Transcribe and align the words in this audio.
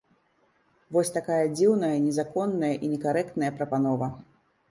Вось 0.95 1.11
такая 1.17 1.41
дзіўная, 1.57 1.91
незаконная 2.07 2.71
і 2.87 2.91
некарэктная 2.93 3.51
прапанова. 3.59 4.07